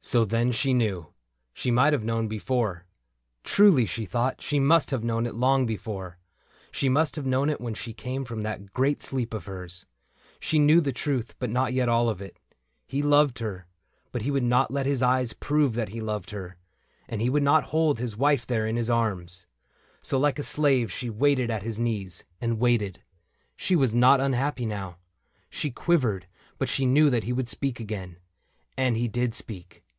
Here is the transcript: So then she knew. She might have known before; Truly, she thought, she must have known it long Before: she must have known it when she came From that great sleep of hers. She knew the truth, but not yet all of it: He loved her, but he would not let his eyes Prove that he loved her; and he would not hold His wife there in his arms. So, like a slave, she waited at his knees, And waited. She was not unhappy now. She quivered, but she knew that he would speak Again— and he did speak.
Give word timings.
So 0.00 0.24
then 0.24 0.52
she 0.52 0.72
knew. 0.72 1.08
She 1.52 1.70
might 1.70 1.92
have 1.92 2.04
known 2.04 2.28
before; 2.28 2.86
Truly, 3.44 3.84
she 3.84 4.06
thought, 4.06 4.40
she 4.40 4.58
must 4.60 4.90
have 4.90 5.02
known 5.04 5.26
it 5.26 5.34
long 5.34 5.66
Before: 5.66 6.16
she 6.70 6.88
must 6.88 7.16
have 7.16 7.26
known 7.26 7.50
it 7.50 7.60
when 7.60 7.74
she 7.74 7.92
came 7.92 8.24
From 8.24 8.40
that 8.42 8.72
great 8.72 9.02
sleep 9.02 9.34
of 9.34 9.44
hers. 9.46 9.84
She 10.40 10.58
knew 10.58 10.80
the 10.80 10.92
truth, 10.94 11.34
but 11.38 11.50
not 11.50 11.74
yet 11.74 11.88
all 11.90 12.08
of 12.08 12.22
it: 12.22 12.38
He 12.86 13.02
loved 13.02 13.40
her, 13.40 13.66
but 14.12 14.22
he 14.22 14.30
would 14.30 14.44
not 14.44 14.70
let 14.70 14.86
his 14.86 15.02
eyes 15.02 15.34
Prove 15.34 15.74
that 15.74 15.90
he 15.90 16.00
loved 16.00 16.30
her; 16.30 16.56
and 17.08 17.20
he 17.20 17.28
would 17.28 17.42
not 17.42 17.64
hold 17.64 17.98
His 17.98 18.16
wife 18.16 18.46
there 18.46 18.66
in 18.66 18.76
his 18.76 18.88
arms. 18.88 19.44
So, 20.00 20.18
like 20.18 20.38
a 20.38 20.42
slave, 20.44 20.90
she 20.92 21.10
waited 21.10 21.50
at 21.50 21.64
his 21.64 21.78
knees, 21.80 22.24
And 22.40 22.58
waited. 22.60 23.02
She 23.56 23.74
was 23.76 23.92
not 23.92 24.20
unhappy 24.20 24.64
now. 24.64 24.96
She 25.50 25.70
quivered, 25.70 26.26
but 26.56 26.68
she 26.70 26.86
knew 26.86 27.10
that 27.10 27.24
he 27.24 27.32
would 27.34 27.48
speak 27.48 27.78
Again— 27.78 28.16
and 28.78 28.96
he 28.96 29.06
did 29.08 29.34
speak. 29.34 29.82